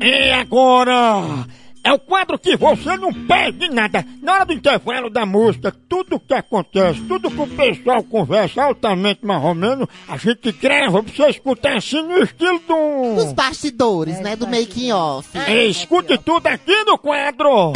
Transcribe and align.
E 0.00 0.32
agora? 0.32 1.46
É 1.82 1.92
o 1.92 1.98
quadro 1.98 2.38
que 2.38 2.56
você 2.56 2.96
não 2.96 3.12
perde 3.12 3.68
nada. 3.70 4.04
Na 4.22 4.34
hora 4.34 4.44
do 4.46 4.52
intervalo 4.52 5.08
da 5.08 5.24
música, 5.24 5.74
tudo 5.88 6.20
que 6.20 6.34
acontece, 6.34 7.00
tudo 7.02 7.30
que 7.30 7.40
o 7.40 7.46
pessoal 7.46 8.02
conversa 8.02 8.62
altamente 8.62 9.24
marromeno, 9.24 9.88
a 10.06 10.16
gente 10.18 10.52
grava 10.52 11.02
pra 11.02 11.12
você 11.12 11.30
escutar 11.30 11.78
assim 11.78 12.02
no 12.02 12.18
estilo 12.22 12.60
do... 12.68 13.14
Dos 13.14 13.32
bastidores, 13.32 14.20
né? 14.20 14.36
Do 14.36 14.46
making 14.46 14.92
off. 14.92 15.28
É, 15.36 15.64
escute 15.66 16.18
tudo 16.18 16.46
aqui 16.46 16.84
no 16.84 16.98
quadro. 16.98 17.72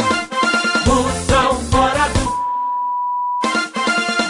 Moção 0.85 1.59
fora 1.71 2.07
do. 2.09 2.25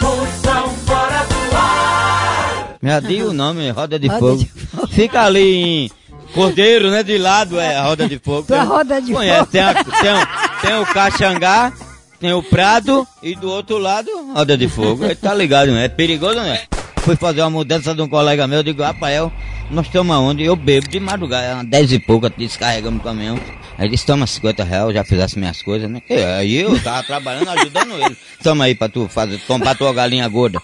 Moção 0.06 0.70
fora 0.86 1.24
do 1.26 1.56
ar. 1.56 2.78
Já 2.82 3.00
dei 3.00 3.22
o 3.22 3.32
nome, 3.34 3.70
Roda 3.70 3.98
de 3.98 4.08
Fogo. 4.08 4.42
Fica 4.88 5.22
ali 5.22 5.84
em 5.84 5.90
Cordeiro, 6.36 6.90
né? 6.90 7.02
De 7.02 7.18
lado 7.18 7.58
é 7.58 7.76
a 7.76 7.82
Roda 7.82 8.08
de 8.08 8.18
Fogo. 8.18 8.46
Da 8.48 8.62
Roda 8.62 9.00
de 9.00 9.12
Conhece, 9.12 9.38
Fogo. 9.40 9.50
Tem, 9.52 9.60
a- 9.62 9.74
tem 9.74 10.12
o- 10.12 10.60
tem 10.62 10.74
o 10.80 10.86
Caxangá, 10.86 11.72
tem 12.20 12.32
o 12.32 12.42
Prado 12.42 13.06
e 13.22 13.34
do 13.34 13.50
outro 13.50 13.78
lado, 13.78 14.10
Roda 14.34 14.56
de 14.56 14.68
Fogo. 14.68 15.04
Ele 15.04 15.14
tá 15.14 15.34
ligado, 15.34 15.72
né? 15.72 15.86
É 15.86 15.88
perigoso, 15.88 16.40
né? 16.40 16.60
Fui 16.98 17.16
fazer 17.16 17.40
uma 17.42 17.50
mudança 17.50 17.94
de 17.94 18.02
um 18.02 18.08
colega 18.08 18.46
meu, 18.48 18.58
eu 18.58 18.62
digo, 18.64 18.82
Rafael, 18.82 19.32
nós 19.70 19.86
estamos 19.86 20.14
aonde? 20.14 20.42
Eu 20.44 20.56
bebo 20.56 20.88
de 20.88 20.98
madrugada, 20.98 21.54
umas 21.54 21.66
10 21.66 21.92
e 21.92 21.98
pouca, 22.00 22.28
descarregamos 22.36 23.00
o 23.00 23.02
caminhão. 23.02 23.38
Aí 23.78 23.88
disse, 23.88 24.06
toma 24.06 24.26
50 24.26 24.64
reais, 24.64 24.92
já 24.94 25.04
fizesse 25.04 25.38
minhas 25.38 25.60
coisas, 25.62 25.88
né? 25.88 26.00
Que 26.00 26.14
Aí 26.14 26.56
eu 26.56 26.82
tava 26.82 27.02
trabalhando, 27.04 27.50
ajudando 27.50 27.92
ele. 28.02 28.16
Toma 28.42 28.64
aí 28.64 28.74
pra 28.74 28.88
tu 28.88 29.06
fazer, 29.08 29.38
comprar 29.46 29.76
tua 29.76 29.92
galinha 29.92 30.26
gorda. 30.26 30.60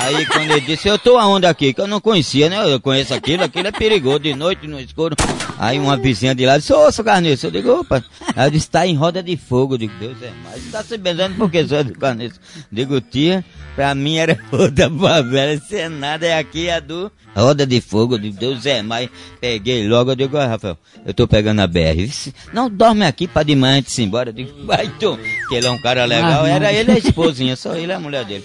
Aí 0.00 0.24
quando 0.26 0.50
ele 0.50 0.60
disse, 0.62 0.88
eu 0.88 0.98
tô 0.98 1.18
aonde 1.18 1.46
aqui? 1.46 1.74
Que 1.74 1.80
eu 1.80 1.86
não 1.86 2.00
conhecia, 2.00 2.48
né? 2.48 2.72
Eu 2.72 2.80
conheço 2.80 3.12
aquilo, 3.12 3.44
aquilo 3.44 3.68
é 3.68 3.72
perigoso, 3.72 4.20
de 4.20 4.34
noite, 4.34 4.66
no 4.66 4.80
escuro. 4.80 5.14
Aí 5.58 5.78
uma 5.78 5.96
vizinha 5.96 6.34
de 6.34 6.46
lá 6.46 6.56
disse, 6.56 6.72
ô, 6.72 6.90
seu 6.90 7.04
carniço, 7.04 7.46
eu 7.46 7.50
digo, 7.50 7.80
opa. 7.80 8.02
Aí 8.34 8.46
eu 8.46 8.50
disse, 8.50 8.70
tá 8.70 8.86
em 8.86 8.96
roda 8.96 9.22
de 9.22 9.36
fogo. 9.36 9.74
Eu 9.74 9.78
digo, 9.78 9.92
Deus 10.00 10.16
é 10.22 10.32
mais. 10.42 10.70
Tá 10.70 10.82
se 10.82 10.96
benzendo 10.96 11.34
por 11.36 11.50
que, 11.50 11.66
seu 11.66 11.84
carniço? 11.92 12.40
Digo, 12.72 13.00
tia, 13.00 13.44
pra 13.76 13.94
mim 13.94 14.16
era 14.16 14.38
outra 14.50 14.90
favela, 14.90 15.52
isso 15.52 15.74
é 15.74 15.88
nada, 15.88 16.26
é 16.26 16.38
aqui 16.38 16.70
a 16.70 16.80
do 16.80 17.12
roda 17.36 17.66
de 17.66 17.80
fogo. 17.80 18.14
Eu 18.14 18.18
digo, 18.18 18.38
Deus 18.38 18.64
é 18.64 18.82
mais. 18.82 19.10
Peguei 19.40 19.86
logo, 19.86 20.12
eu 20.12 20.16
digo, 20.16 20.36
ó, 20.36 20.46
Rafael, 20.46 20.78
eu 21.04 21.12
tô 21.12 21.28
pegando 21.28 21.60
a 21.60 21.66
BR. 21.66 21.96
Disse, 21.96 22.34
Não, 22.52 22.70
dorme 22.70 23.04
aqui 23.04 23.28
pra 23.28 23.42
de 23.42 23.54
manhã 23.54 23.78
antes 23.78 23.94
de 23.94 24.02
ir 24.02 24.06
embora. 24.06 24.30
Eu 24.30 24.34
digo, 24.34 24.64
vai 24.64 24.88
tu, 24.98 25.18
que 25.48 25.54
ele 25.54 25.66
é 25.66 25.70
um 25.70 25.78
cara 25.78 26.04
legal. 26.06 26.46
Era 26.46 26.72
ele 26.72 26.92
a 26.92 26.98
esposinha, 26.98 27.54
só 27.54 27.74
ele 27.74 27.92
e 27.92 27.94
a 27.94 28.00
mulher 28.00 28.24
dele. 28.24 28.44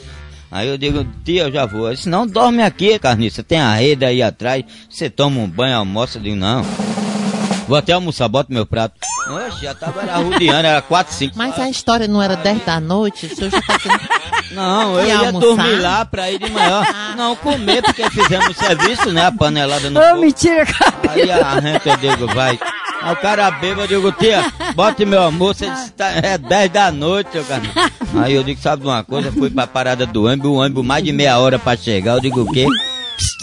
Aí 0.52 0.68
eu 0.68 0.78
digo, 0.78 1.06
tia, 1.24 1.44
eu 1.44 1.52
já 1.52 1.66
vou. 1.66 1.92
Disse, 1.94 2.08
não, 2.08 2.26
dorme 2.26 2.62
aqui, 2.64 2.98
carniça. 3.00 3.44
Tem 3.44 3.60
a 3.60 3.74
rede 3.74 4.06
aí 4.06 4.22
atrás. 4.22 4.64
Você 4.90 5.10
toma 5.10 5.40
um 5.42 5.48
banho, 5.48 5.78
almoça. 5.78 6.18
Eu 6.18 6.22
digo, 6.24 6.36
não. 6.36 6.64
Vou 7.68 7.78
até 7.78 7.94
almoçar, 7.94 8.28
bota 8.28 8.54
meu 8.54 8.66
prato. 8.66 8.94
Oxe, 9.28 9.64
já 9.64 9.74
tava 9.74 10.04
era 10.04 10.18
rodeando, 10.18 10.68
era 10.68 10.82
4, 10.84 11.14
5. 11.14 11.34
Mas 11.36 11.58
a 11.60 11.68
história 11.68 12.08
não 12.08 12.22
era 12.22 12.36
10 12.36 12.64
da 12.64 12.80
noite, 12.80 13.26
o 13.26 13.36
senhor 13.36 13.50
já 13.50 13.60
tá. 13.60 14.00
Não, 14.52 15.00
eu 15.00 15.08
Ia 15.08 15.32
dormir 15.32 15.80
lá 15.80 16.06
pra 16.06 16.30
ir 16.30 16.38
de 16.38 16.50
manhã. 16.52 16.84
Não, 17.18 17.36
comer, 17.36 17.82
porque 17.82 18.08
fizemos 18.12 18.50
o 18.50 18.54
serviço, 18.54 19.12
né? 19.12 19.26
A 19.26 19.32
panelada 19.32 19.90
no 19.90 20.00
Ô, 20.00 20.04
fogo. 20.10 20.22
mentira, 20.22 20.64
cara. 20.66 20.94
Aí 21.10 21.32
a 21.32 21.60
gente, 21.60 21.90
eu 21.90 21.98
digo, 21.98 22.28
vai. 22.36 22.60
Aí 23.06 23.14
o 23.14 23.18
cara 23.18 23.52
bêbado, 23.52 23.94
eu 23.94 24.02
digo, 24.02 24.12
tia, 24.14 24.52
bote 24.74 25.06
meu 25.06 25.22
almoço, 25.22 25.64
ele 25.64 25.76
disse, 25.76 25.92
tá, 25.92 26.08
é 26.08 26.40
10 26.40 26.72
da 26.72 26.92
noite, 26.92 27.34
seu 27.34 27.44
cara. 27.44 27.62
Aí 28.16 28.34
eu 28.34 28.44
digo, 28.44 28.60
sabe 28.60 28.82
de 28.82 28.88
uma 28.88 29.04
coisa? 29.04 29.32
Fui 29.32 29.48
pra 29.52 29.68
parada 29.68 30.08
do 30.08 30.26
ônibus, 30.26 30.50
o 30.50 30.56
ônibus 30.56 30.84
mais 30.84 31.04
de 31.04 31.12
meia 31.12 31.38
hora 31.38 31.60
pra 31.60 31.78
chegar, 31.78 32.16
eu 32.16 32.20
digo, 32.20 32.42
o 32.42 32.52
quê? 32.52 32.66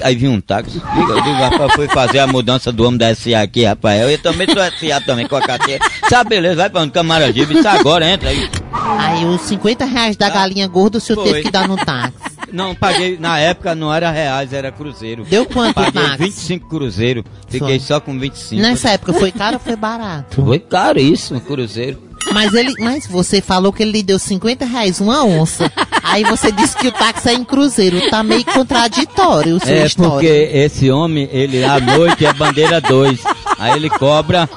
Aí 0.03 0.17
vi 0.17 0.27
um 0.27 0.41
táxi, 0.41 0.83
eu 0.85 1.21
digo, 1.23 1.37
rapaz, 1.37 1.75
fui 1.75 1.87
fazer 1.87 2.19
a 2.19 2.27
mudança 2.27 2.73
do 2.73 2.85
homem 2.85 2.99
da 2.99 3.15
SA 3.15 3.41
aqui, 3.41 3.65
Rafael. 3.65 4.11
Eu 4.11 4.19
também 4.19 4.49
sou 4.49 4.57
SA 4.65 5.01
também, 5.01 5.29
com 5.29 5.37
a 5.37 5.41
carteira. 5.41 5.85
Tá, 6.11 6.25
beleza, 6.25 6.57
vai 6.57 6.69
pra 6.69 6.81
onde? 6.81 6.91
Camaragibe, 6.91 7.57
isso 7.57 7.69
agora, 7.69 8.05
entra 8.05 8.31
aí. 8.31 8.51
Aí 8.99 9.25
os 9.25 9.43
50 9.43 9.85
reais 9.85 10.17
da 10.17 10.29
galinha 10.29 10.67
gorda 10.67 10.99
o 10.99 11.01
senhor 11.01 11.22
Foi. 11.22 11.31
teve 11.34 11.45
que 11.45 11.53
dar 11.53 11.69
no 11.69 11.77
táxi. 11.77 12.15
Não, 12.53 12.75
paguei, 12.75 13.17
na 13.19 13.39
época 13.39 13.75
não 13.75 13.93
era 13.93 14.11
reais, 14.11 14.53
era 14.53 14.71
cruzeiro. 14.71 15.25
Deu 15.25 15.47
quanto 15.47 15.75
Paguei 15.75 16.03
táxi? 16.03 16.17
25 16.19 16.69
cruzeiro, 16.69 17.25
fiquei 17.49 17.79
Foi. 17.79 17.87
só 17.87 17.99
com 18.01 18.19
25. 18.19 18.61
Nessa 18.61 18.91
época 18.91 19.13
foi 19.15 19.33
caro 19.33 19.55
ou 19.55 19.61
foi 19.61 19.75
barato? 19.77 20.45
Foi 20.45 20.59
caro 20.59 20.99
isso, 21.01 21.35
um 21.35 21.41
cruzeiro. 21.41 22.13
Mas 22.33 22.55
ele, 22.55 22.73
mas 22.79 23.05
você 23.07 23.41
falou 23.41 23.73
que 23.73 23.83
ele 23.83 23.91
lhe 23.93 24.03
deu 24.03 24.17
50 24.19 24.65
reais, 24.65 25.01
uma 25.01 25.25
onça. 25.25 25.71
Aí 26.05 26.23
você 26.23 26.53
disse 26.53 26.77
que 26.77 26.87
o 26.87 26.93
táxi 26.93 27.31
é 27.31 27.35
em 27.35 27.43
cruzeiro. 27.45 28.01
Tá 28.11 28.23
meio 28.23 28.45
contraditório 28.45 29.57
o 29.57 29.61
seu 29.61 29.75
É 29.75 29.87
história. 29.87 30.11
porque 30.13 30.27
esse 30.53 30.89
homem, 30.91 31.29
ele 31.33 31.65
à 31.65 31.81
noite 31.81 32.25
é 32.25 32.33
bandeira 32.33 32.81
2. 32.81 33.19
Aí 33.59 33.73
ele 33.77 33.91
cobra. 33.91 34.49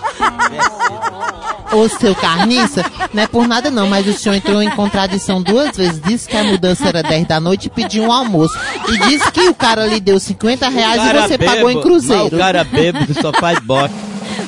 Ô, 1.75 1.89
seu 1.89 2.15
carniça, 2.15 2.85
não 3.13 3.23
é 3.23 3.27
por 3.27 3.45
nada 3.47 3.69
não, 3.69 3.85
mas 3.87 4.07
o 4.07 4.13
senhor 4.13 4.35
entrou 4.35 4.61
em 4.61 4.69
contradição 4.69 5.41
duas 5.41 5.75
vezes. 5.75 6.01
Disse 6.01 6.27
que 6.27 6.37
a 6.37 6.43
mudança 6.43 6.87
era 6.87 7.03
10 7.03 7.27
da 7.27 7.39
noite 7.39 7.65
e 7.65 7.69
pediu 7.69 8.03
um 8.03 8.11
almoço. 8.11 8.57
E 8.87 8.97
disse 9.09 9.29
que 9.31 9.41
o 9.41 9.53
cara 9.53 9.85
lhe 9.85 9.99
deu 9.99 10.17
50 10.17 10.69
reais 10.69 11.01
e 11.01 11.21
você 11.21 11.37
bebo, 11.37 11.51
pagou 11.51 11.69
em 11.69 11.75
mas 11.75 11.83
cruzeiro. 11.83 12.35
O 12.35 12.39
cara 12.39 12.63
bêbado 12.63 13.13
só 13.21 13.33
faz 13.33 13.59
bosta. 13.59 13.93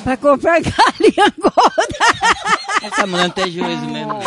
Pra 0.06 0.16
comprar 0.16 0.62
galinha 0.62 1.34
gorda. 1.38 1.98
Essa 2.82 3.06
mulher 3.06 3.24
não 3.24 3.30
tem 3.32 3.52
juízo 3.52 3.86
mesmo. 3.88 4.20